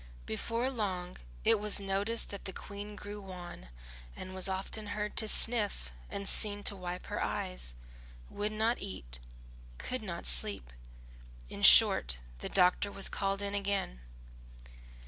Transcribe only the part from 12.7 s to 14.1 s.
was again called in.